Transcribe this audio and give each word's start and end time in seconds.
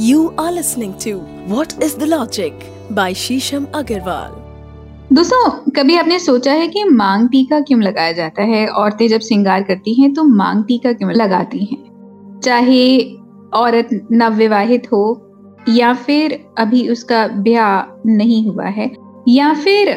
You 0.00 0.32
are 0.38 0.52
listening 0.52 0.92
to 1.00 1.12
What 1.52 1.72
is 1.82 1.94
the 1.96 2.06
Logic 2.06 2.52
by 2.88 3.12
Shisham 3.12 3.64
Agarwal. 3.78 4.34
दोस्तों, 5.12 5.72
कभी 5.76 5.96
आपने 5.96 6.18
सोचा 6.18 6.52
है 6.52 6.68
कि 6.68 6.84
मांग 6.84 7.28
टीका 7.28 7.60
क्यों 7.60 7.80
लगाया 7.82 8.12
जाता 8.12 8.42
है 8.42 8.66
औरतें 8.68 9.06
जब 9.08 9.20
श्रृंगार 9.20 9.62
करती 9.62 9.94
हैं 10.00 10.12
तो 10.14 10.24
मांग 10.24 10.62
टीका 10.64 10.92
क्यों 10.92 11.12
लगाती 11.12 11.64
हैं 11.64 12.40
चाहे 12.44 13.00
औरत 13.54 13.88
नवविवाहित 14.12 14.86
हो, 14.92 15.02
या 15.68 15.92
फिर 15.94 16.38
अभी 16.58 16.88
उसका 16.88 17.26
ब्याह 17.28 18.00
नहीं 18.06 18.46
हुआ 18.48 18.68
है, 18.68 18.90
या 19.28 19.52
फिर 19.54 19.92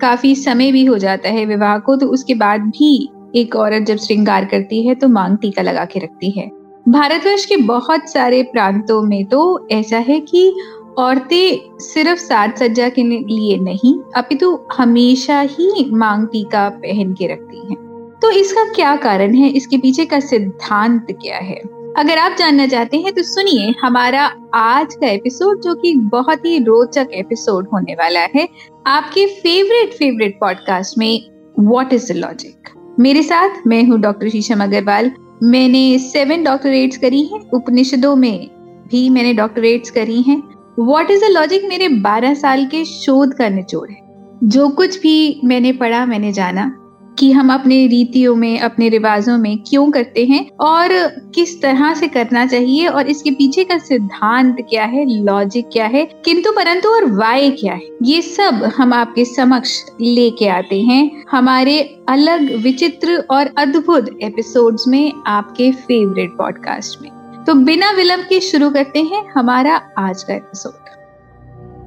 काफ़ी 0.00 0.34
समय 0.36 0.72
भी 0.72 0.84
हो 0.84 0.98
जाता 0.98 1.28
है 1.28 1.44
विवाह 1.46 1.76
को 1.78 1.96
तो 1.96 2.08
उसके 2.08 2.34
बाद 2.34 2.70
भी 2.70 2.92
एक 3.36 3.56
औरत 3.56 3.86
जब 3.86 3.96
श्रृंगार 4.06 4.44
करती 4.44 4.86
है 4.86 4.94
तो 4.94 5.08
मांग 5.08 5.36
टीका 5.38 5.62
लगा 5.62 5.84
के 5.84 6.00
रखती 6.00 6.30
है 6.38 6.50
भारतवर्ष 6.88 7.44
के 7.46 7.56
बहुत 7.56 8.10
सारे 8.10 8.42
प्रांतों 8.42 9.02
में 9.02 9.24
तो 9.24 9.68
ऐसा 9.70 9.98
है 9.98 10.20
कि 10.20 10.52
औरतें 10.98 11.78
सिर्फ़ 11.78 12.20
साज 12.20 12.56
सज्जा 12.58 12.88
के 12.88 13.02
लिए 13.02 13.58
नहीं, 13.58 13.94
अपितु 14.16 14.58
हमेशा 14.76 15.40
ही 15.40 15.90
मांग 15.90 16.26
टीका 16.26 16.68
पहन 16.68 17.12
के 17.12 17.26
रखती 17.26 17.58
हैं। 17.58 17.76
तो 18.22 18.30
इसका 18.30 18.64
क्या 18.64 18.96
कारण 18.96 19.34
है? 19.34 19.48
इसके 19.48 19.78
पीछे 19.78 20.06
का 20.06 20.20
सिद्धांत 20.20 21.06
क्या 21.12 21.36
है? 21.36 21.60
अगर 21.96 22.18
आप 22.18 22.36
जानना 22.38 22.66
चाहते 22.66 22.96
हैं 22.96 23.12
तो 23.12 23.22
सुनिए 23.22 23.74
हमारा 23.82 24.24
आज 24.54 24.94
का 24.94 25.06
एपिसोड, 25.06 25.60
जो 25.60 25.74
कि 25.74 25.94
बहुत 25.94 26.44
ही 26.46 26.58
रोचक 26.58 27.08
एपिसोड 27.12 27.68
होने 27.72 27.94
वाला 27.94 28.26
है, 28.34 28.48
आपके 28.86 29.26
फेवरेट 29.26 29.94
फेवरेट 29.94 30.38
पॉडकास्ट 30.40 30.98
में 30.98 31.22
व्हाट 31.60 31.92
इज़ 31.92 32.12
द 32.12 32.16
लॉजिक 32.16 32.68
मेरे 33.00 33.22
साथ 33.22 33.66
मैं 33.66 33.82
हूँ 33.84 34.00
डॉक्टर 34.00 34.28
शीशम 34.28 34.62
अग्रवाल। 34.62 35.12
मैंने 35.42 35.98
सेवन 35.98 36.44
डॉक्टरेट्स 36.44 36.96
करी 36.96 37.22
हैं, 37.22 37.50
उपनिषदों 37.50 38.16
में 38.16 38.50
भी 38.90 39.08
मैंने 39.10 39.34
डॉक्टरेट्स 39.34 39.90
करी 39.90 40.22
हैं। 40.22 40.42
व्हाट 40.78 41.10
इज़ 41.10 41.20
द 41.20 41.24
लॉजिक 41.30 41.62
मेरे 41.68 41.88
12 41.88 42.34
साल 42.34 42.66
के 42.66 42.84
शोध 42.84 43.34
का 43.34 43.48
निचोड़ 43.48 43.90
है। 43.90 43.98
जो 44.44 44.68
कुछ 44.68 45.00
भी 45.00 45.40
मैंने 45.44 45.72
पढ़ा, 45.72 46.06
मैंने 46.06 46.32
जाना। 46.32 46.79
कि 47.20 47.30
हम 47.32 47.52
अपने 47.52 47.86
रीतियों 47.86 48.34
में, 48.36 48.58
अपने 48.60 48.88
रिवाजों 48.88 49.36
में 49.38 49.58
क्यों 49.68 49.90
करते 49.90 50.24
हैं 50.26 50.46
और 50.60 50.92
किस 51.34 51.60
तरह 51.62 51.92
से 51.94 52.08
करना 52.08 52.46
चाहिए 52.46 52.86
और 52.86 53.08
इसके 53.08 53.30
पीछे 53.30 53.64
का 53.64 53.78
सिद्धांत 53.78 54.56
क्या 54.70 54.84
है 54.84 55.04
लॉजिक 55.24 55.68
क्या 55.72 55.86
है, 55.86 56.04
किंतु 56.24 56.52
परंतु 56.52 56.88
और 56.88 57.10
वाय 57.12 57.50
क्या 57.50 57.74
है, 57.74 57.88
ये 58.02 58.22
सब 58.22 58.64
हम 58.76 58.94
आपके 58.94 59.24
समक्ष 59.24 59.78
लेके 60.00 60.48
आते 60.48 60.80
हैं 60.80 61.10
हमारे 61.30 61.78
अलग 62.08 62.54
विचित्र 62.62 63.16
और 63.30 63.50
अद्भुत 63.58 64.08
एपिसोड्स 64.22 64.88
में 64.88 65.12
आपके 65.26 65.70
फेवरेट 65.72 66.30
पॉडकास्ट 66.30 67.02
में। 67.02 67.10
तो 67.44 67.54
बिना 67.54 67.90
विलंब 67.90 68.24
के 68.24 68.40
शुरू 68.40 68.70
करते 68.70 69.02
हैं 69.02 69.24
हमारा 69.34 69.76
आज 69.98 70.22
का 70.22 70.34
एपिसोड 70.34 70.78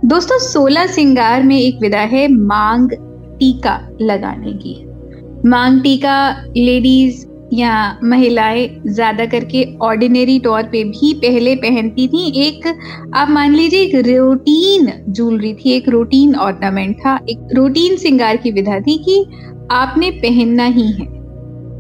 दोस्तों, 0.06 0.40
सोलह 0.40 0.88
सिंगार 0.88 1.44
में 1.44 1.58
एक 1.58 1.80
विधा 1.82 2.00
है, 2.00 2.28
मांग 2.28 2.90
टीका 3.40 3.80
लगाने 4.02 4.54
की। 4.54 4.93
मांग 5.46 5.80
टीका 5.82 6.18
लेडीज़ 6.58 7.26
या 7.54 8.00
महिलाएँ 8.04 8.68
ज़्यादा 8.88 9.26
करके 9.26 9.78
ऑर्डिनरी 9.78 10.40
तौर 10.40 10.64
पे 10.64 10.84
भी 10.84 11.14
पहले 11.14 11.56
पहनती 11.56 12.08
थी। 12.08 12.42
एक, 12.48 12.68
आप 13.14 13.30
मान 13.30 13.56
लीजिए, 13.56 13.80
एक 13.80 13.96
रूटीन 14.08 14.92
ज्वेलरी 15.10 15.54
थी, 15.54 15.72
एक 15.72 15.90
रूटीन 15.90 16.36
ऑर्नामेंट 16.36 16.96
था, 16.98 17.20
एक 17.30 17.48
रूटीन 17.54 17.98
सिंगार 17.98 18.38
की 18.38 18.52
विधा 18.52 18.80
थी 18.80 18.98
कि 18.98 19.26
आपने 19.72 20.12
पहनना 20.12 20.66
ही 20.66 20.92
है। 20.92 21.06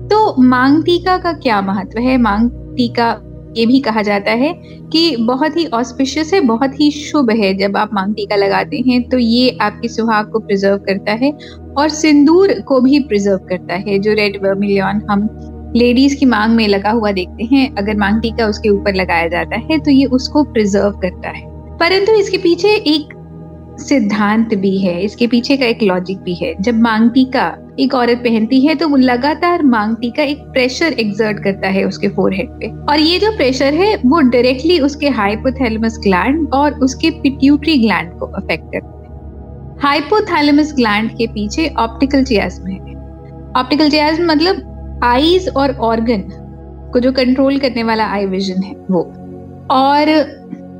तो 0.08 0.41
मांग 0.41 0.84
टीका 0.84 1.17
का 1.17 1.34
क्या 1.34 1.61
महत्व 1.61 2.00
है? 2.00 2.17
मांग 2.17 2.50
टीका 2.78 3.11
ये 3.57 3.65
भी 3.65 3.79
कहा 3.79 4.01
जाता 4.01 4.31
है 4.31 4.53
कि 4.91 5.15
बहुत 5.19 5.57
ही 5.57 5.65
ऑस्पिशियस 5.73 6.33
है, 6.33 6.41
बहुत 6.41 6.79
ही 6.79 6.89
शुभ 6.91 7.29
है 7.31 7.53
जब 7.53 7.77
आप 7.77 7.89
मांग 7.93 8.13
टीका 8.15 8.35
लगाते 8.35 8.83
हैं 8.87 9.01
तो 9.09 9.17
ये 9.17 9.57
आपके 9.61 9.87
सुहाग 9.87 10.31
को 10.31 10.39
प्रिजर्व 10.39 10.77
करता 10.77 11.11
है 11.13 11.31
और 11.77 11.89
सिंदूर 11.91 12.53
को 12.61 12.79
भी 12.81 12.99
प्रिजर्व 12.99 13.45
करता 13.50 13.75
है, 13.75 13.97
जो 14.00 14.13
रेड 14.13 14.38
वर्मिलियन 14.44 15.01
हम 15.09 15.28
लेडीज़ 15.75 16.16
की 16.16 16.25
मांग 16.25 16.55
में 16.55 16.67
लगा 16.67 16.89
हुआ 16.91 17.11
देखते 17.11 17.44
हैं, 17.45 17.73
अगर 17.75 17.97
मांग 17.97 18.22
टीका 18.22 18.45
उसके 18.47 18.69
ऊपर 18.69 18.95
लगाया 18.95 19.28
जाता 19.28 19.59
है 19.61 19.78
तो 19.79 19.91
ये 19.91 20.05
उसको 20.11 20.44
प्रिजर्व 20.44 20.99
करता 21.01 21.29
है। 21.29 21.41
परंतु 21.78 22.16
इसके 22.16 22.38
पीछे 22.38 22.75
एक 22.88 23.13
सिद्धांत 23.79 24.53
भी 24.55 24.78
है, 24.78 25.01
इसके 25.01 25.28
पीछे 25.28 25.57
का 25.57 25.66
एक 25.66 25.83
लॉजिक 25.83 26.17
भी 26.19 26.33
है, 26.35 26.53
जब 26.61 26.79
मांग 26.81 27.09
टीका 27.11 27.47
एक 27.79 27.94
औरत 27.94 28.17
पहनती 28.17 28.59
है 28.61 28.73
तो 28.75 28.88
वो 28.88 28.97
लगातार 28.97 29.63
मांग 29.63 29.95
टीका 29.95 30.23
एक 30.23 30.41
प्रेशर 30.47 30.94
एग्जर्ट 31.00 31.39
करता 31.44 31.67
है 31.67 31.84
उसके 31.84 32.07
फोरहेड 32.07 32.50
पे। 32.50 32.67
और 32.85 33.00
ये 33.00 33.19
जो 33.19 33.31
प्रेशर 33.38 33.73
है, 33.73 33.95
वो 33.95 34.19
डायरेक्टली 34.22 34.79
उसके 34.79 35.09
हाइपोथैलेमस 35.09 35.97
ग्लैंड 36.03 36.53
और 36.53 36.79
उसके 36.79 37.09
पिट्यूटरी 37.22 37.78
ग्लैंड 37.78 38.11
को 38.19 38.25
अफेक्ट 38.25 38.66
करता 38.66 38.88
है। 38.88 39.79
हाइपोथैलेमस 39.81 40.73
ग्लैंड 40.75 41.09
के 41.09 41.28
पीछे 41.28 41.67
ऑप्टिकल 41.79 42.23
चियाज्म 42.23 42.67
है। 42.67 42.79
ऑप्टिकल 43.57 43.90
चियाज्म 43.90 44.25
मतलब 44.25 45.01
आईज 45.03 45.50
और 45.50 45.75
ऑर्गन 45.81 46.23
को 46.94 47.00
जो 47.00 47.11
कंट्रोल 47.11 47.57
करने 47.57 47.84
वाला 47.84 48.05
आई 48.05 48.25
विजन 48.25 48.63
है 48.63 48.75
वो। 48.91 49.01
और 49.72 50.13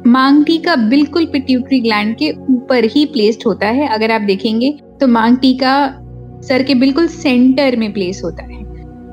मांगटी 0.08 0.58
का 0.58 0.75
बिल्कुल 0.75 1.25
पिट्यूटरी 1.25 1.80
ग्लैंड 1.80 2.16
के 2.16 2.31
ऊपर 2.31 2.86
ही 2.86 3.06
प्लेस्ड 3.06 3.44
होता 3.46 3.68
है। 3.68 3.88
अगर 3.88 4.12
आप 4.12 4.22
देखेंगे 4.22 4.72
तो 5.02 5.08
मांगटी 5.08 5.52
टीका 5.54 6.00
सर 6.44 6.64
के 6.64 6.76
बिल्कुल 6.76 7.08
सेंटर 7.08 7.76
में 7.76 7.92
प्लेस 7.94 8.22
होता 8.24 8.44
है। 8.44 8.62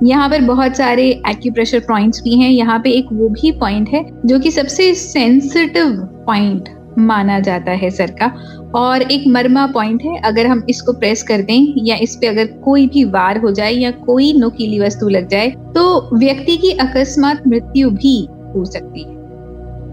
यहाँ 0.05 0.29
पर 0.31 0.41
बहुत 0.43 0.77
सारे 0.77 1.05
एक्यूप्रेशर 1.29 1.81
पॉइंट्स 1.81 2.23
भी 2.23 2.39
हैं। 2.39 2.51
यहाँ 2.51 2.79
पे 2.85 2.91
एक 2.91 3.13
वो 3.13 3.29
भी 3.31 3.51
पॉइंट 3.53 3.89
है 3.89 4.05
जो 4.27 4.39
कि 4.39 4.51
सबसे 4.51 4.95
सेंसिटिव 4.95 5.97
पॉइंट 6.27 6.69
माना 6.99 7.39
जाता 7.41 7.73
है 7.73 7.91
सर 7.91 8.11
का। 8.21 8.33
और 8.75 9.03
एक 9.03 9.27
मरमा 9.29 9.67
पॉइंट 9.67 10.03
है। 10.03 10.17
अगर 10.25 10.47
हम 10.47 10.65
इसको 10.71 10.93
प्रेस 10.93 11.23
कर 11.23 11.43
दें 11.43 11.75
या 11.87 11.97
इस 11.99 12.17
पे 12.17 12.27
अगर 12.27 12.47
कोई 12.65 12.87
भी 12.87 13.05
वार 13.07 13.39
हो 13.39 13.51
जाए 13.51 13.73
या 13.73 13.91
कोई 14.01 14.33
नुकीली 14.33 14.81
वस्तु 14.81 15.09
लग 15.09 15.29
जाए 15.29 15.51
तो 15.75 16.17
व्यक्ति 16.17 16.57
की 16.57 16.71
अकस्मात 16.79 17.47
मृत्यु 17.47 17.91
भी 17.91 18.19
हो 18.55 18.65
सकती 18.65 19.03
है। 19.03 19.20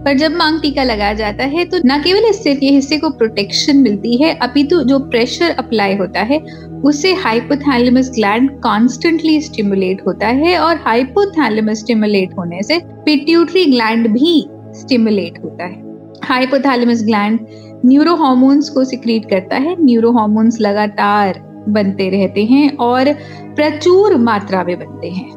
पर 0.08 0.16
जब 0.16 0.32
मांग 0.32 0.60
टीका 0.60 0.82
लगाया 0.82 1.12
जाता 1.14 1.44
है 1.44 1.64
तो 1.64 1.78
न 1.86 1.96
केवल 2.02 2.24
इस 2.24 2.42
सिर 2.42 2.56
के 2.58 2.66
हिस्से 2.66 2.96
को 2.98 3.08
प्रोटेक्शन 3.12 3.76
मिलती 3.76 4.16
है, 4.16 4.32
अपितु 4.34 4.80
जो 4.82 4.98
प्रेशर 5.00 5.50
अप्लाई 5.58 5.96
होता 5.96 6.20
है 6.20 6.38
उससे 6.84 7.12
हाइपोथैलेमस 7.14 8.10
ग्लैंड 8.14 8.50
कॉन्स्टेंटली 8.60 9.40
स्टिमुलेट 9.40 10.00
होता 10.06 10.28
है 10.38 10.56
और 10.58 10.76
हाइपोथैलेमस 10.76 11.78
स्टिमुलेट 11.78 12.32
होने 12.38 12.62
से 12.62 12.78
पिट्यूटरी 13.04 13.64
ग्लैंड 13.64 14.08
भी 14.08 14.32
स्टिमुलेट 14.74 15.38
होता 15.44 15.64
है। 15.64 15.82
हाइपोथैलेमस 16.24 17.04
ग्लैंड 17.04 17.38
न्यूरो 17.86 18.14
हॉर्मोन्स 18.16 18.68
को 18.68 18.84
सिक्रीट 18.84 19.28
करता 19.30 19.56
है 19.56 19.76
न्यूरो 19.84 20.12
हॉर्मोन्स 20.12 20.60
लगातार 20.60 21.40
बनते 21.68 22.08
रहते 22.10 22.44
हैं 22.44 22.76
और 22.78 23.12
प्रचुर 23.56 24.16
मात्रा 24.22 24.64
में 24.64 24.78
बनते 24.78 25.10
हैं। 25.10 25.30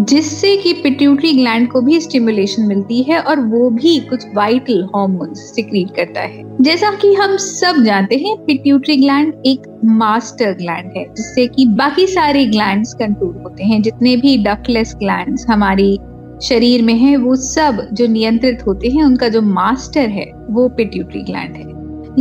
जिससे 0.00 0.56
कि 0.56 0.72
पिट्यूटरी 0.72 1.32
ग्लैंड 1.32 1.68
को 1.68 1.80
भी 1.80 2.00
स्टिमुलेशन 2.00 2.62
मिलती 2.62 3.02
है 3.02 3.18
और 3.18 3.40
वो 3.40 3.70
भी 3.70 4.00
कुछ 4.00 4.24
वाइटल 4.34 4.88
हॉर्मोन्स 4.94 5.38
सिक्रीट 5.38 5.88
करता 5.96 6.20
है। 6.20 6.62
जैसा 6.62 6.90
कि 6.90 7.14
हम 7.14 7.36
सब 7.36 7.82
जानते 7.82 8.16
हैं 8.16 8.36
पिट्यूटरी 8.36 8.96
ग्लैंड 8.96 9.34
एक 9.46 9.80
मास्टर 9.84 10.52
ग्लैंड 10.52 10.92
है, 10.96 11.04
जिससे 11.04 11.46
कि 11.46 11.66
बाकी 11.66 12.06
सारे 12.06 12.46
ग्लैंड 12.46 12.86
कंट्रोल 12.86 13.40
होते 13.42 13.64
हैं। 13.64 13.82
जितने 13.82 14.16
भी 14.16 14.38
डकलेस 14.38 14.94
ग्लैंड 14.98 15.38
हमारी 15.50 15.98
शरीर 16.42 16.82
में 16.82 16.94
है, 16.94 17.16
वो 17.16 17.36
सब 17.36 17.88
जो 17.92 18.06
नियंत्रित 18.06 18.66
होते 18.66 18.88
हैं, 18.88 19.04
उनका 19.04 19.28
जो 19.28 19.42
मास्टर 19.42 20.08
है, 20.08 20.32
वो 20.50 20.68
पिट्यूटरी 20.68 21.22
ग्लैंड 21.22 21.56
है। 21.56 21.72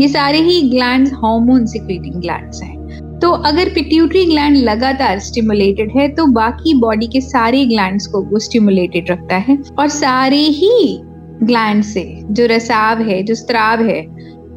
ये 0.01 0.07
सारे 0.07 0.37
ही 0.37 0.69
ग्लैंड 0.69 1.07
हार्मोन 1.07 1.65
सिक्रेटिंग 1.65 2.15
ग्लैंड 2.15 2.51
हैं। 2.63 2.80
तो 3.21 3.31
अगर 3.47 3.69
पिट्यूटरी 3.69 4.25
ग्लैंड 4.25 4.57
लगातार 4.59 5.19
स्टिमुलेटेड 5.19 5.91
है 5.95 6.07
तो 6.09 6.25
बाकी 6.33 6.73
बॉडी 6.79 7.07
के 7.07 7.21
सारे 7.21 7.65
ग्लैंड्स 7.65 8.07
को 8.07 8.21
वो 8.21 8.39
स्टिमुलेटेड 8.39 9.11
रखता 9.11 9.35
है। 9.39 9.57
और 9.79 9.87
सारे 9.89 10.37
ही 10.37 10.97
ग्लैंड 11.43 11.83
से 11.83 12.03
जो 12.23 12.45
रसाव 12.45 13.01
है, 13.01 13.21
जो 13.23 13.35
स्त्राव 13.35 13.81
है 13.81 14.01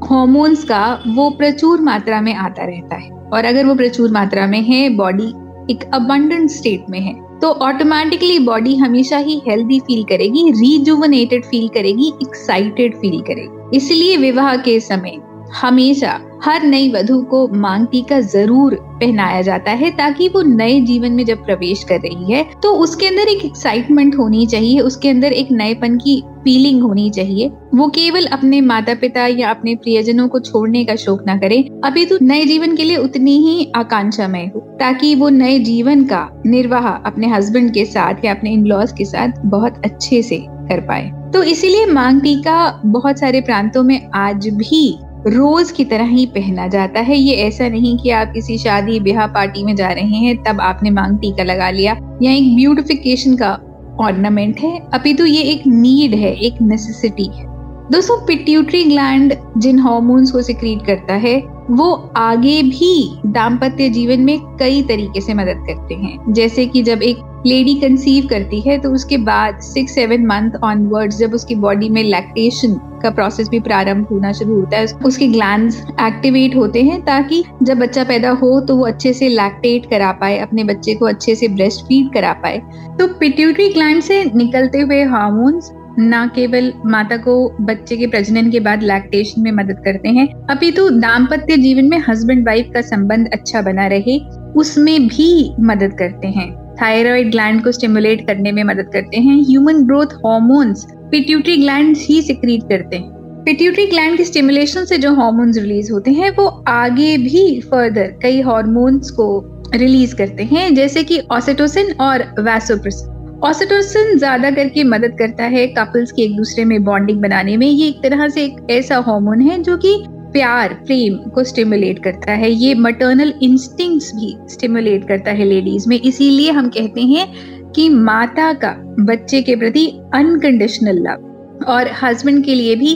हॉर्मोन्स 0.04 0.64
का 0.64 1.02
वो 1.06 1.28
प्रचुर 1.30 1.80
मात्रा 1.80 2.20
में 2.20 2.34
आता 2.34 2.64
रहता 2.64 2.96
है। 2.96 3.10
और 3.10 3.44
अगर 3.44 3.66
वो 3.66 3.74
प्रचुर 3.74 4.10
मात्रा 4.12 4.46
में 4.46 4.60
है 4.62 4.88
बॉडी 4.96 5.28
एक 5.70 5.84
अबंडेंट 5.94 6.50
स्टेट 6.50 6.90
में 6.90 7.00
है 7.00 7.14
तो 7.40 7.50
ऑटोमेटिकली 7.62 8.38
बॉडी 8.38 8.74
हमेशा 8.76 9.16
ही 9.18 9.40
हेल्दी 9.48 9.78
फील 9.80 10.02
करेगी 10.04 10.50
रिजुवनेटेड 10.52 11.44
फील 11.44 11.68
करेगी 11.68 12.12
एक्साइटेड 12.22 12.94
फील 12.94 13.20
करेगी। 13.20 13.76
इसलिए 13.76 14.16
विवाह 14.16 14.56
के 14.58 14.78
समय 14.80 15.18
हमेशा 15.60 16.12
हर 16.44 16.62
नई 16.62 16.88
वधु 16.88 17.22
को 17.22 17.46
मांग 17.48 17.86
टीका 17.86 18.20
ज़रूर 18.20 18.74
पहनाया 19.00 19.42
जाता 19.42 19.70
है 19.70 19.90
ताकि 19.90 20.28
वो 20.28 20.42
नए 20.42 20.80
जीवन 20.80 21.12
में 21.12 21.24
जब 21.24 21.44
प्रवेश 21.44 21.84
कर 21.84 22.00
रही 22.00 22.32
है 22.32 22.44
तो 22.62 22.72
उसके 22.74 23.06
अंदर 23.06 23.28
एक 23.28 23.44
एक्साइटमेंट 23.44 24.16
होनी 24.18 24.46
चाहिए, 24.46 24.80
उसके 24.80 25.08
अंदर 25.08 25.32
एक 25.32 25.52
नएपन 25.52 25.96
की 25.96 26.20
फीलिंग 26.44 26.82
होनी 26.82 27.10
चाहिए। 27.10 27.50
वो 27.74 27.86
केवल 27.88 28.26
अपने 28.26 28.60
माता 28.60 28.94
पिता 28.94 29.26
या 29.26 29.50
अपने 29.50 29.74
प्रियजनों 29.74 30.28
को 30.28 30.40
छोड़ने 30.40 30.84
का 30.84 30.96
शोक 30.96 31.22
ना 31.26 31.36
करे, 31.36 31.62
अभी 31.84 32.04
तो 32.06 32.18
नए 32.22 32.44
जीवन 32.44 32.76
के 32.76 32.84
लिए 32.84 32.96
उतनी 32.96 33.36
ही 33.38 33.72
आकांक्षा 33.76 33.80
आकांक्षामय 33.80 34.50
हो, 34.54 34.60
ताकि 34.80 35.14
वो 35.14 35.28
नए 35.28 35.58
जीवन 35.58 36.04
का 36.04 36.28
निर्वाह 36.46 36.88
अपने 36.88 37.26
हस्बैंड 37.26 37.72
के 37.74 37.84
साथ 37.84 38.24
या 38.24 38.34
अपने 38.34 38.50
इन 38.50 38.66
लॉज 38.66 38.92
के 38.92 39.04
साथ 39.04 39.40
बहुत 39.46 39.80
अच्छे 39.84 40.22
से 40.22 40.38
कर 40.40 40.80
पाए। 40.80 41.10
तो 41.34 41.42
इसीलिए 41.42 41.86
मांग 41.86 42.20
टीका 42.20 42.80
बहुत 42.84 43.18
सारे 43.18 43.40
प्रांतों 43.40 43.82
में 43.82 44.10
आज 44.14 44.48
भी 44.48 44.86
रोज 45.26 45.70
की 45.70 45.84
तरह 45.84 46.04
ही 46.04 46.26
पहना 46.26 46.68
जाता 46.68 47.00
है। 47.00 47.18
ये 47.18 47.34
ऐसा 47.34 47.68
नहीं 47.68 47.98
कि 47.98 48.10
आप 48.10 48.32
किसी 48.32 48.58
शादी 48.58 49.00
ब्याह 49.00 49.26
पार्टी 49.26 49.64
में 49.64 49.76
जा 49.76 49.88
रहे 49.88 50.04
हैं, 50.04 50.42
तब 50.42 50.60
आपने 50.60 50.90
मांग 50.90 51.18
टीका 51.18 51.42
लगा 51.42 51.70
लिया। 51.70 52.18
या 52.22 52.32
एक 52.32 52.56
ब्यूटिफिकेशन 52.56 53.36
का 53.36 53.58
ऑर्नामेंट 54.00 54.60
है। 54.60 54.80
अभी 54.94 55.14
तो 55.14 55.26
ये 55.26 55.42
एक 55.42 55.62
नीड 55.66 56.14
है, 56.14 56.34
एक 56.34 56.54
नेसेसिटी 56.62 57.24
है। 57.24 57.53
दोस्तों 57.90 58.16
पिट्यूटरी 58.26 58.82
ग्लैंड 58.84 59.34
जिन 59.58 59.78
हॉर्मोन्स 59.78 60.30
को 60.32 60.42
सिक्रीट 60.42 60.84
करता 60.86 61.14
है, 61.14 61.36
वो 61.70 61.90
आगे 62.16 62.62
भी 62.62 63.20
दाम्पत्य 63.26 63.88
जीवन 63.90 64.20
में 64.20 64.38
कई 64.60 64.80
तरीके 64.82 65.20
से 65.20 65.34
मदद 65.34 65.62
करते 65.66 65.94
हैं। 65.94 66.32
जैसे 66.32 66.66
कि 66.66 66.82
जब 66.82 67.02
एक 67.02 67.18
लेडी 67.46 67.74
कंसीव 67.74 68.26
करती 68.26 68.60
है 68.60 68.78
तो 68.78 68.92
उसके 68.92 69.16
बाद 69.18 69.58
सिक्स 69.62 69.94
सेवन 69.94 70.26
मंथ 70.26 70.56
ऑनवर्ड्स 70.64 71.18
जब 71.18 71.34
उसकी 71.34 71.54
बॉडी 71.56 71.88
में 71.88 72.02
लैक्टेशन 72.04 72.74
का 73.02 73.10
प्रोसेस 73.10 73.48
भी 73.48 73.60
प्रारंभ 73.60 74.06
होना 74.10 74.32
शुरू 74.32 74.54
होता 74.54 74.76
है, 74.76 74.86
उसके 75.04 75.28
ग्लैंड 75.28 75.72
एक्टिवेट 76.00 76.56
होते 76.56 76.82
हैं 76.82 77.00
ताकि 77.04 77.44
जब 77.62 77.78
बच्चा 77.78 78.04
पैदा 78.04 78.30
हो 78.32 78.60
तो 78.60 78.76
वो 78.76 78.86
अच्छे 78.86 79.12
से 79.12 79.28
लैक्टेट 79.28 79.90
करा 79.90 80.12
पाए, 80.14 80.38
अपने 80.38 80.64
बच्चे 80.64 80.94
को 80.94 81.06
अच्छे 81.06 81.34
से 81.34 81.48
ब्रेस्ट 81.50 81.86
फ़ीड 81.86 82.12
करा 82.14 82.32
पाए। 82.42 82.62
तो 82.98 83.14
पिट्यूटरी 83.14 83.68
ग्लैंड 83.68 84.02
से 84.02 84.24
निकलते 84.26 84.80
हुए 84.80 85.02
हार्मोन्स 85.06 85.72
न 85.98 86.30
केवल 86.34 86.72
माता 86.86 87.16
को 87.16 87.56
बच्चे 87.60 87.96
के 87.96 88.06
प्रजनन 88.06 88.50
के 88.50 88.60
बाद 88.60 88.82
लैक्टेशन 88.82 89.42
में 89.42 89.52
मदद 89.52 89.76
करते 89.84 90.08
हैं, 90.08 90.28
अपितु 90.50 90.88
दाम्पत्य 90.90 91.56
जीवन 91.56 91.84
में 91.84 92.02
हस्बैंड 92.08 92.46
वाइफ 92.46 92.70
का 92.74 92.80
संबंध 92.80 93.28
अच्छा 93.32 93.62
बना 93.62 93.86
रहे, 93.86 94.18
उसमें 94.56 95.06
भी 95.08 95.54
मदद 95.60 95.92
करते 95.98 96.28
हैं। 96.28 96.76
थायराइड 96.82 97.30
ग्लैंड 97.30 97.64
को 97.64 97.72
स्टिमुलेट 97.72 98.26
करने 98.26 98.52
में 98.52 98.64
मदद 98.64 98.90
करते 98.92 99.16
हैं। 99.16 99.36
Human 99.42 99.84
growth 99.86 100.06
hormones 100.06 100.86
pituitary 100.92 101.56
gland 101.56 101.96
ही 101.96 102.22
सिक्रीट 102.22 102.62
करते 102.62 102.96
हैं। 102.96 103.10
पिट्यूटरी 103.44 103.86
ग्लैंड 103.86 104.16
के 104.16 104.24
स्टिमुलेशन 104.24 104.84
से 104.84 104.98
जो 104.98 105.14
हॉर्मोन्स 105.14 105.56
रिलीज़ 105.56 105.92
होते 105.92 106.10
हैं, 106.10 106.30
वो 106.30 106.46
आगे 106.68 107.18
भी 107.18 107.60
फर्दर 107.60 108.14
कई 108.22 108.40
हॉर्मोन्स 108.40 109.10
को 109.10 109.26
रिलीज़ 109.74 110.16
करते 110.16 110.42
हैं, 110.42 110.74
जैसे 110.74 111.04
कि 111.04 111.18
ऑसेटोसिन 111.32 111.94
और 112.00 112.22
वैसोप्रेसिन 112.40 113.13
ऑसेटोसिन 113.44 114.16
ज़्यादा 114.18 114.50
करके 114.50 114.82
मदद 114.84 115.16
करता 115.18 115.44
है 115.44 115.66
कपल्स 115.68 116.12
के 116.12 116.22
एक 116.22 116.36
दूसरे 116.36 116.64
में 116.64 116.82
बॉन्डिंग 116.84 117.20
बनाने 117.22 117.56
में। 117.56 117.66
ये 117.66 117.88
एक 117.88 117.96
तरह 118.02 118.28
से 118.28 118.44
एक 118.44 118.66
ऐसा 118.70 118.98
हार्मोन 119.06 119.40
है 119.40 119.62
जो 119.62 119.76
कि 119.76 119.96
प्यार, 120.32 120.72
प्रेम 120.86 121.16
को 121.30 121.44
स्टिमुलेट 121.44 122.02
करता 122.04 122.32
है। 122.32 122.50
ये 122.50 122.74
मटर्नल 122.74 123.32
इंस्टिंक्ट्स 123.42 124.10
भी 124.14 124.34
स्टिमुलेट 124.52 125.06
करता 125.08 125.30
है 125.30 125.44
लेडीज़ 125.44 125.88
में। 125.88 126.00
इसीलिए 126.00 126.50
हम 126.50 126.68
कहते 126.68 127.00
हैं 127.02 127.26
कि 127.72 127.88
माता 127.88 128.52
का, 128.54 128.74
बच्चे 129.00 129.42
के 129.42 129.56
प्रति 129.56 129.86
अनकंडीशनल 130.14 131.02
लव 131.02 131.64
और 131.68 131.90
हस्बैंड 132.02 132.44
के 132.44 132.54
लिए 132.54 132.74
भी 132.76 132.92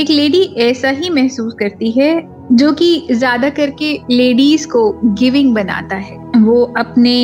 एक 0.00 0.10
लेडी 0.10 0.42
ऐसा 0.60 0.90
ही 0.90 1.10
महसूस 1.10 1.54
करती 1.58 1.90
है 1.90 2.12
जो 2.52 2.72
कि 2.72 3.06
ज़्यादा 3.10 3.48
करके 3.50 3.92
लेडीज़ 4.10 4.66
को 4.68 4.90
गिविंग 5.14 5.54
बनाता 5.54 5.96
है। 5.96 6.16
वो 6.38 6.62
अपने 6.78 7.16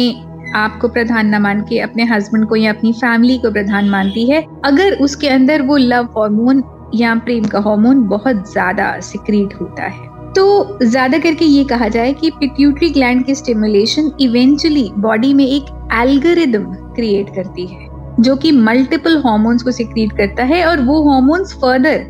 आप 0.56 0.79
को 0.81 0.88
प्रधान 0.88 1.35
न 1.35 1.41
मान 1.43 1.61
के 1.61 1.79
अपने 1.81 2.05
हस्बैंड 2.05 2.47
को 2.49 2.56
या 2.56 2.73
अपनी 2.73 2.93
फैमिली 2.93 3.38
को 3.38 3.50
प्रधान 3.53 3.88
मानती 3.88 4.29
है। 4.31 4.44
अगर 4.64 4.97
उसके 5.03 5.29
अंदर 5.29 5.62
वो 5.62 5.76
लव 5.76 6.05
हार्मोन 6.19 6.62
या 6.94 7.14
प्रेम 7.14 7.44
का 7.44 7.61
हार्मोन 7.61 8.03
बहुत 8.08 8.50
ज़्यादा 8.53 8.99
सिक्रीट 9.03 9.55
होता 9.61 9.82
है। 9.82 10.14
तो 10.32 10.79
ज़्यादा 10.82 11.19
करके 11.19 11.44
ये 11.44 11.64
कहा 11.64 11.88
जाए 11.88 12.12
कि 12.12 12.31
पिट्यूटरी 12.31 12.91
ग्लैंड 12.91 13.25
की 13.26 13.35
स्टिमुलेशन 13.35 14.11
इवेंचुअली 14.20 14.91
बॉडी 14.99 15.32
में 15.35 15.47
एक 15.47 15.73
एल्गोरिदम 15.94 16.64
क्रिएट 16.94 17.35
करती 17.35 17.67
है, 17.67 17.88
जो 18.20 18.37
कि 18.37 18.53
मल्टीपल 18.53 19.17
हॉर्मोन्स 19.19 19.62
को 19.62 19.70
सिक्रीट 19.73 20.12
करता 20.12 20.44
है 20.44 20.64
और 20.67 20.81
वो 20.82 21.03
हॉर्मोन्स 21.03 21.55
फर्दर 21.55 22.06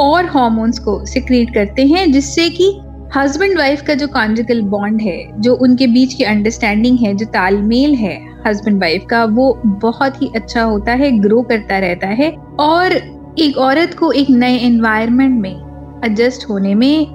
और 0.00 0.26
हार्मोन्स 0.26 0.78
को 0.78 1.04
सिक्रीट 1.06 1.54
करते 1.54 1.86
हैं, 1.86 2.10
जिससे 2.12 2.48
कि 2.50 2.70
हस्बैंड 3.16 3.56
वाइफ 3.58 3.82
का 3.82 3.94
जो 3.94 4.06
कॉन्जिकल 4.06 4.60
बॉन्ड 4.62 5.00
है, 5.02 5.40
जो 5.40 5.54
उनके 5.54 5.86
बीच 5.86 6.14
की 6.14 6.24
अंडरस्टैंडिंग 6.24 6.98
है, 6.98 7.14
जो 7.14 7.26
तालमेल 7.26 7.94
है 7.94 8.16
हस्बैंड 8.46 8.80
वाइफ 8.80 9.04
का, 9.10 9.24
वो 9.24 9.60
बहुत 9.64 10.20
ही 10.22 10.30
अच्छा 10.36 10.62
होता 10.62 10.92
है 10.92 11.10
ग्रो 11.18 11.42
करता 11.42 11.78
रहता 11.78 12.06
है 12.06 12.30
और 12.60 12.92
एक 13.38 13.58
औरत 13.58 13.94
को 13.94 14.12
एक 14.12 14.30
नए 14.30 14.58
एनवायरनमेंट 14.58 15.40
में 15.40 16.02
एडजस्ट 16.04 16.48
होने 16.50 16.74
में 16.74 17.06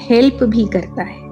हेल्प 0.00 0.44
भी 0.44 0.66
करता 0.66 1.02
है। 1.02 1.22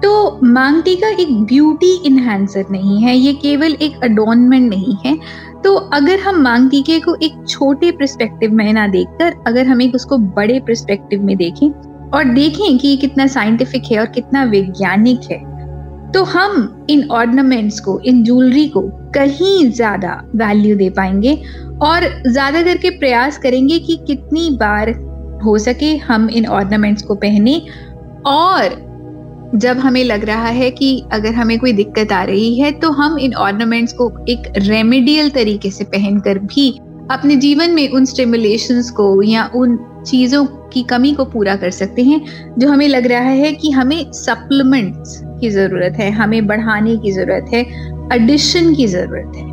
तो 0.00 0.38
मांग 0.44 0.82
टीका 0.82 1.08
एक 1.08 1.32
ब्यूटी 1.44 1.94
इन्हांसर 2.06 2.64
नहीं 2.70 3.02
है, 3.02 3.16
ये 3.16 3.32
केवल 3.32 3.72
एक 3.72 4.00
अडोनमेंट 4.04 4.70
नहीं 4.70 4.96
है। 5.06 5.18
तो 5.64 5.74
अगर 5.74 6.18
हम 6.18 6.42
मांग 6.42 6.70
टीके 6.70 7.00
को 7.00 7.14
एक 7.14 7.44
छोटे 7.48 7.90
प्रस्पेक्टिव 7.90 8.52
में 8.52 8.72
ना 8.72 8.86
देखकर, 8.88 9.34
अगर 9.46 9.66
हम 9.66 9.82
एक 9.82 9.94
उसको 9.94 10.18
बड़े 10.18 10.60
प्रस्पेक्टिव 10.60 11.22
में 11.22 11.36
देखें 11.36 11.70
और 12.14 12.24
देखें 12.24 12.78
कि 12.78 12.88
ये 12.88 12.96
कितना 12.96 13.26
साइंटिफिक 13.26 13.90
है 13.92 13.98
और 14.00 14.06
कितना 14.06 14.44
वैज्ञानिक 14.44 15.30
है। 15.30 15.38
तो 16.12 16.22
हम 16.24 16.86
इन 16.90 17.08
ऑर्नामेंट्स 17.10 17.80
को, 17.80 17.98
इन 18.00 18.22
ज्वेलरी 18.24 18.66
को 18.68 18.80
कहीं 19.14 19.70
ज़्यादा 19.70 20.22
वैल्यू 20.36 20.76
दे 20.76 20.88
पाएँगे 20.90 21.34
और 21.82 22.04
ज़्यादा 22.26 22.62
करके 22.62 22.90
प्रयास 22.90 23.38
करेंगे 23.38 23.78
कि 23.78 23.96
कितनी 24.06 24.50
बार 24.60 24.90
हो 25.44 25.58
सके 25.58 25.96
हम 25.96 26.28
इन 26.30 26.46
ऑर्नामेंट्स 26.48 27.02
को 27.02 27.14
पहने। 27.14 27.60
और 28.26 28.86
जब 29.54 29.78
हमें 29.78 30.02
लग 30.04 30.24
रहा 30.24 30.48
है 30.48 30.70
कि 30.70 30.90
अगर 31.12 31.34
हमें 31.34 31.58
कोई 31.58 31.72
दिक्कत 31.72 32.12
आ 32.12 32.22
रही 32.22 32.58
है 32.60 32.70
तो 32.72 32.90
हम 32.92 33.18
इन 33.18 33.34
ऑर्नामेंट्स 33.36 33.92
को 33.92 34.10
एक 34.28 34.52
रेमेडियल 34.58 35.30
तरीके 35.30 35.70
से 35.70 35.84
पहनकर 35.84 36.38
भी 36.38 36.68
अपने 37.10 37.36
जीवन 37.36 37.70
में 37.70 37.88
उन 37.88 38.04
स्टिमुलेशंस 38.04 38.90
को 38.90 39.22
या 39.22 39.50
उन 39.54 39.76
चीज़ों 40.06 40.44
की 40.44 40.82
कमी 40.82 41.12
को 41.12 41.24
पूरा 41.24 41.56
कर 41.56 41.70
सकते 41.70 42.02
हैं, 42.02 42.24
जो 42.58 42.68
हमें 42.68 42.88
लग 42.88 43.06
रहा 43.06 43.20
है 43.20 43.52
कि 43.52 43.70
हमें 43.70 44.12
सप्लीमेंट्स 44.12 45.20
की 45.40 45.50
ज़रूरत 45.50 45.92
है, 45.92 46.10
हमें 46.10 46.46
बढ़ाने 46.46 46.96
की 46.96 47.12
ज़रूरत 47.12 47.46
है 47.54 47.60
एडिशन 48.12 48.74
की 48.74 48.86
ज़रूरत 48.86 49.36
है। 49.36 49.46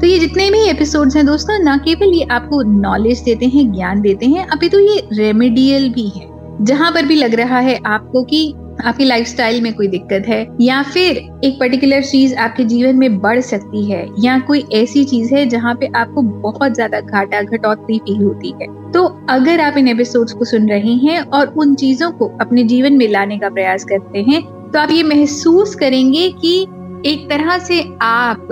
तो 0.00 0.06
ये 0.06 0.18
जितने 0.18 0.50
भी 0.50 0.60
एपिसोड्स 0.60 1.16
हैं 1.16 1.26
दोस्तों, 1.26 1.58
ना 1.58 1.76
केवल 1.76 2.14
ये 2.14 2.26
आपको 2.30 2.62
नॉलेज 2.62 3.20
देते 3.20 3.46
हैं, 3.46 3.72
ज्ञान 3.72 4.00
देते 4.00 4.26
हैं, 4.26 4.46
अभी 4.46 4.68
तो 4.68 4.78
ये 4.78 5.02
रेमेडियल 5.12 5.88
भी 5.88 6.08
है। 6.08 6.28
जहाँ 6.64 6.92
पर 6.92 7.06
भी 7.06 7.14
लग 7.14 7.34
रहा 7.34 7.58
है 7.58 7.78
आपको 7.86 8.22
कि 8.22 8.54
आपकी 8.80 9.04
लाइफस्टाइल 9.04 9.60
में 9.60 9.72
कोई 9.74 9.86
दिक्कत 9.88 10.24
है, 10.28 10.46
या 10.60 10.82
फिर 10.84 11.16
एक 11.44 11.58
पर्टिकुलर 11.60 12.02
चीज़ 12.04 12.34
आपके 12.36 12.64
जीवन 12.64 12.96
में 12.96 13.18
बढ़ 13.20 13.40
सकती 13.40 13.84
है, 13.90 14.06
या 14.18 14.38
कोई 14.38 14.64
ऐसी 14.74 15.04
चीज़ 15.04 15.34
है 15.34 15.44
जहाँ 15.46 15.74
पे 15.74 15.86
आपको 15.96 16.22
बहुत 16.22 16.74
ज़्यादा 16.74 17.00
घाटा, 17.00 17.42
घटौती 17.42 17.98
फील 17.98 18.22
होती 18.22 18.52
है। 18.62 18.66
तो 18.92 19.04
अगर 19.30 19.60
आप 19.60 19.76
इन 19.76 19.88
एपिसोड्स 19.88 20.32
को 20.32 20.44
सुन 20.44 20.68
रहे 20.68 20.94
हैं 21.04 21.20
और 21.20 21.54
उन 21.56 21.74
चीज़ों 21.74 22.10
को 22.10 22.26
अपने 22.40 22.64
जीवन 22.64 22.92
में 22.92 23.08
लाने 23.08 23.38
का 23.38 23.50
प्रयास 23.50 23.84
करते 23.84 24.22
हैं 24.22 24.42
तो 24.70 24.78
आप 24.78 24.90
ये 24.90 25.02
महसूस 25.02 25.74
करेंगे 25.74 26.28
कि 26.40 26.60
एक 27.06 27.28
तरह 27.30 27.58
से 27.58 27.80
आप 28.02 28.48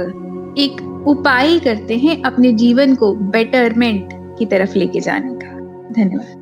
एक 0.59 0.83
उपाय 1.09 1.59
करते 1.59 1.97
हैं 1.97 2.21
अपने 2.23 2.53
जीवन 2.55 2.95
को 2.95 3.13
बेटरमेंट 3.33 4.09
की 4.39 4.47
तरफ़ 4.47 4.79
लेके 4.79 5.01
जाने 5.01 5.35
का। 5.35 5.59
धन्यवाद। 5.93 6.42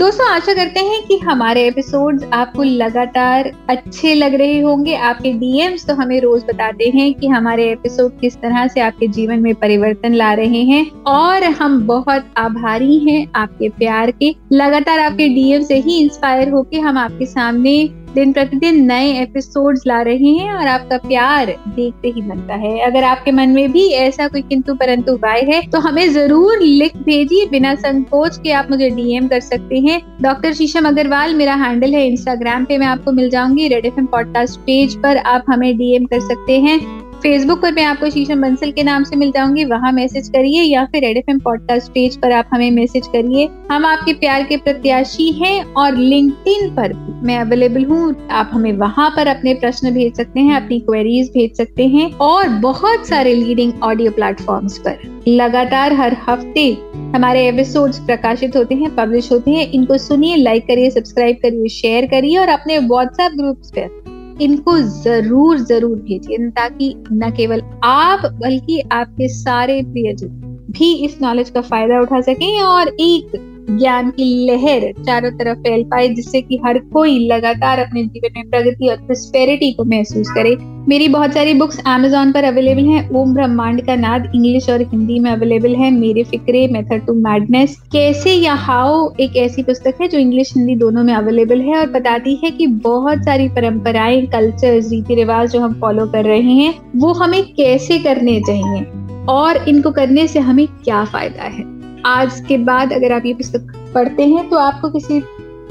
दोस्तों, 0.00 0.26
आशा 0.28 0.52
करते 0.54 0.80
हैं 0.80 1.02
कि 1.02 1.16
हमारे 1.18 1.66
एपिसोड्स 1.66 2.24
आपको 2.32 2.62
लगातार 2.62 3.50
अच्छे 3.68 4.14
लग 4.14 4.34
रहे 4.34 4.60
होंगे। 4.60 4.94
आपके 4.94 5.32
डीएम्स 5.32 5.86
तो 5.86 5.94
हमें 5.94 6.20
रोज 6.20 6.44
बताते 6.44 6.84
हैं 6.94 7.12
कि 7.14 7.26
हमारे 7.26 7.70
एपिसोड 7.72 8.18
किस 8.20 8.36
तरह 8.36 8.66
से 8.66 8.80
आपके 8.80 9.06
जीवन 9.08 9.40
में 9.40 9.54
परिवर्तन 9.54 10.14
ला 10.14 10.32
रहे 10.32 10.62
हैं। 10.62 10.90
और 11.06 11.44
हम 11.44 11.86
बहुत 11.86 12.32
आभारी 12.36 12.98
हैं 12.98 13.26
आपके 13.34 13.68
प्यार 13.68 14.10
के। 14.10 14.34
लगातार 14.52 14.98
आपके 14.98 15.28
डीएम 15.28 15.62
से 15.62 15.74
ही 15.74 16.00
इंस्पायर 16.00 16.48
होके 16.48 16.78
हम 16.78 16.98
आपके 16.98 17.26
सामने 17.26 17.88
दिन 18.14 18.32
प्रतिदिन 18.32 18.84
नए 18.86 19.10
एपिसोड्स 19.12 19.82
ला 19.86 20.00
रहे 20.02 20.28
हैं 20.28 20.52
और 20.52 20.66
आपका 20.66 20.96
प्यार 20.98 21.46
देखते 21.68 22.08
ही 22.08 22.22
बनता 22.22 22.54
है। 22.54 22.78
अगर 22.80 23.04
आपके 23.04 23.32
मन 23.32 23.48
में 23.48 23.70
भी 23.72 23.86
ऐसा 23.88 24.26
कोई 24.28 24.42
किंतु 24.42 24.74
परंतु 24.74 25.12
उपाय 25.12 25.40
है 25.42 25.60
तो 25.70 25.80
हमें 25.80 26.08
ज़रूर 26.12 26.60
लिख 26.60 26.96
भेजिए 26.96 27.46
बिना 27.46 27.74
संकोच 27.76 28.38
के 28.38 28.52
आप 28.52 28.70
मुझे 28.70 28.90
डीएम 28.90 29.28
कर 29.28 29.40
सकते 29.40 29.78
हैं। 29.80 30.00
डॉक्टर 30.22 30.52
शीशम 30.52 30.88
अग्रवाल, 30.88 31.34
मेरा 31.34 31.54
हैंडल 31.56 31.94
है 31.94 32.06
इंस्टाग्राम 32.06 32.64
पे, 32.64 32.78
मैं 32.78 32.86
आपको 32.86 33.12
मिल 33.12 33.30
जाऊँगी 33.30 33.68
रेड 33.68 33.86
एफएम 33.86 34.06
पॉडकास्ट 34.06 34.60
पेज 34.60 35.00
पर। 35.02 35.16
आप 35.16 35.44
हमें 35.48 35.76
डीएम 35.78 36.04
कर 36.06 36.20
सकते 36.20 36.60
हैं। 36.60 36.78
फेसबुक 37.22 37.60
पर 37.62 37.72
मैं 37.72 37.82
आपको 37.84 38.08
शीशम 38.10 38.40
बंसल 38.42 38.70
के 38.72 38.82
नाम 38.82 39.04
से 39.04 39.16
मिल 39.16 39.30
जाऊँगी, 39.30 39.64
वहाँ 39.64 39.90
मैसेज 39.92 40.28
करिए 40.28 40.62
या 40.62 40.84
फिर 40.84 41.02
Red 41.02 41.16
F 41.16 41.30
M 41.30 41.38
podcast 41.38 41.90
page 41.92 42.16
पर 42.16 42.32
आप 42.32 42.48
हमें 42.52 42.70
मैसेज 42.70 43.06
करिए। 43.06 43.48
हम 43.70 43.86
आपके 43.86 44.12
प्यार 44.12 44.44
के 44.44 44.56
प्रत्याशी 44.56 45.30
हैं 45.32 45.62
और 45.74 45.96
लिंक्डइन 45.96 46.70
पर 46.76 46.94
मैं 47.24 47.38
अवेलेबल 47.38 47.84
हूँ। 47.84 48.14
आप 48.30 48.50
हमें 48.52 48.72
वहाँ 48.72 49.10
पर 49.10 49.26
अपने 49.26 49.54
प्रश्न 49.54 49.90
भेज 49.90 50.16
सकते 50.16 50.40
हैं, 50.40 50.56
अपनी 50.56 50.80
क्वेरीज 50.80 51.28
भेज 51.28 51.56
सकते 51.56 51.88
हैं 51.88 52.12
और 52.12 52.48
बहुत 52.62 53.06
सारे 53.08 53.34
लीडिंग 53.34 53.72
ऑडियो 53.82 54.10
प्लेटफॉर्म्स 54.10 54.78
पर। 54.78 54.98
लगातार 55.28 55.92
हर 55.92 56.16
हफ़्ते 56.28 56.70
हमारे 57.14 57.46
एपिसोड्स 57.48 57.98
प्रकाशित 57.98 58.56
होते 58.56 58.74
हैं 58.74 58.94
पब्लिश 58.96 59.32
होते 59.32 59.50
हैं। 59.50 59.70
इनको 59.70 59.98
सुनिए 59.98 60.36
लाइक 60.36 60.66
करिए 60.66 60.90
सब्सक्राइब 60.90 61.36
करिए 61.36 61.68
शेयर 61.70 62.06
करिए 62.06 62.38
और 62.38 62.48
अपने 62.48 62.78
व्हाट्सएप 62.78 63.32
ग्रुप्स 63.32 63.70
पर 63.70 63.99
इनको 64.40 64.78
ज़रूर 64.78 65.58
ज़रूर 65.58 65.96
भेजिए 65.96 66.48
ताकि 66.50 66.94
न 67.12 67.30
केवल 67.30 67.62
आप, 67.84 68.20
बल्कि 68.40 68.80
आपके 68.92 69.28
सारे 69.28 69.82
प्रियजन 69.82 70.28
भी 70.70 70.92
इस 71.04 71.20
नॉलेज 71.22 71.50
का 71.50 71.60
फ़ायदा 71.60 72.00
उठा 72.00 72.20
सकें 72.20 72.60
और 72.62 72.88
एक 72.88 73.49
ज्ञान 73.70 74.10
की 74.10 74.24
लहर 74.46 74.92
चारों 75.04 75.30
तरफ़ 75.30 75.58
फैल 75.58 75.82
पाए, 75.84 76.08
जिससे 76.08 76.40
कि 76.40 76.58
हर 76.66 76.78
कोई 76.92 77.18
लगातार 77.26 77.78
अपने 77.78 78.04
जीवन 78.04 78.32
में 78.36 78.50
प्रगति 78.50 78.88
और 78.88 78.96
प्रोस्पेरिटी 78.96 79.72
को 79.72 79.84
महसूस 79.84 80.30
करे। 80.30 80.56
मेरी 80.88 81.08
बहुत 81.08 81.32
सारी 81.32 81.54
बुक्स 81.54 81.80
अमेजोन 81.86 82.32
पर 82.32 82.44
अवेलेबल 82.44 82.84
हैं। 82.84 83.08
ओम 83.10 83.34
ब्रह्मांड 83.34 83.84
का 83.86 83.96
नाद 83.96 84.30
इंग्लिश 84.34 84.68
और 84.70 84.82
हिंदी 84.82 85.18
में 85.18 85.30
अवेलेबल 85.30 85.74
है। 85.74 85.90
मेरे 85.90 86.22
फिक्रे, 86.24 86.66
मेथड 86.68 87.06
टू 87.06 87.14
मैडनेस 87.14 87.76
कैसे 87.92 88.32
या 88.32 88.54
हाउ 88.54 89.08
एक 89.20 89.36
ऐसी 89.36 89.62
पुस्तक 89.62 90.00
है 90.00 90.08
जो 90.08 90.18
इंग्लिश 90.18 90.52
हिंदी 90.56 90.76
दोनों 90.76 91.02
में 91.04 91.14
अवेलेबल 91.14 91.60
है 91.60 91.76
और 91.76 91.90
बताती 91.90 92.34
है 92.44 92.50
कि 92.50 92.66
बहुत 92.66 93.24
सारी 93.24 93.48
परंपराएँ 93.48 94.26
कल्चर 94.26 94.80
रीति 94.82 95.14
रिवाज 95.14 95.52
जो 95.52 95.60
हम 95.60 95.74
फॉलो 95.80 96.06
कर 96.06 96.24
रहे 96.24 96.40
हैं, 96.40 96.74
वो 96.96 97.12
हमें 97.12 97.42
कैसे 97.54 97.98
करने 97.98 98.40
चाहिए 98.40 98.84
और 99.28 99.68
इनको 99.68 99.90
करने 99.90 100.26
से 100.26 100.38
हमें 100.38 100.66
क्या 100.84 101.04
फ़ायदा 101.04 101.42
है? 101.42 101.79
आज 102.06 102.40
के 102.40 102.56
बाद 102.58 102.92
अगर 102.92 103.12
आप 103.12 103.26
ये 103.26 103.32
पुस्तक 103.34 103.72
पढ़ते 103.94 104.26
हैं 104.26 104.48
तो 104.50 104.56
आपको 104.56 104.88
किसी 104.90 105.22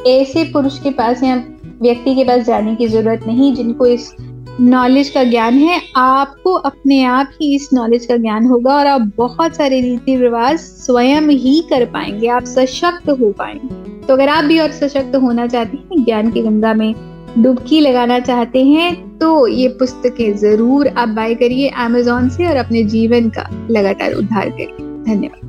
ऐसे 0.09 0.43
पुरुष 0.43 0.79
के 0.79 0.89
पास 0.91 1.23
या 1.23 1.35
व्यक्ति 1.81 2.13
के 2.15 2.23
पास 2.23 2.43
जाने 2.45 2.75
की 2.75 2.87
ज़रूरत 2.87 3.23
नहीं 3.27 3.53
जिनको 3.55 3.85
इस 3.85 4.11
नॉलेज 4.61 5.09
का 5.09 5.23
ज्ञान 5.23 5.53
है। 5.53 5.79
आपको 5.95 6.53
अपने 6.53 7.01
आप 7.03 7.31
ही 7.33 7.53
इस 7.55 7.69
नॉलेज 7.73 8.05
का 8.05 8.17
ज्ञान 8.17 8.45
होगा 8.45 8.75
और 8.75 8.87
आप 8.87 9.11
बहुत 9.17 9.55
सारे 9.55 9.81
रीति 9.81 10.15
रिवाज 10.17 10.57
स्वयं 10.59 11.29
ही 11.29 11.59
कर 11.69 11.85
पाएँगे, 11.85 12.27
आप 12.27 12.45
सशक्त 12.45 13.09
हो 13.11 13.31
पाएँगे। 13.31 14.05
तो 14.07 14.13
अगर 14.13 14.29
आप 14.29 14.43
भी 14.43 14.59
और 14.59 14.71
सशक्त 14.71 15.15
होना 15.15 15.47
चाहते 15.47 15.77
हैं, 15.77 16.03
ज्ञान 16.05 16.31
की 16.31 16.41
गंगा 16.41 16.73
में 16.73 16.93
डुबकी 17.37 17.79
लगाना 17.81 18.19
चाहते 18.19 18.63
हैं 18.65 19.17
तो 19.17 19.47
ये 19.47 19.67
पुस्तकें 19.69 20.37
ज़रूर 20.37 20.87
आप 20.87 21.09
बाय 21.09 21.35
करिए 21.35 21.69
अमेजोन 21.77 22.29
से 22.29 22.47
और 22.47 22.55
अपने 22.57 22.83
जीवन 22.85 23.29
का 23.29 23.49
लगातार 23.71 24.13
उद्धार 24.13 24.49
करिए। 24.49 24.87
धन्यवाद। 25.05 25.48